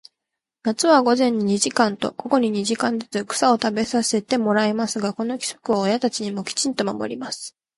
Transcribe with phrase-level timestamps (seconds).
[0.63, 7.55] 夏は午前に二時間と、午後に二時間ずつ、草を食べさせてもらいますが、この規則を親たちもきちんと守ります。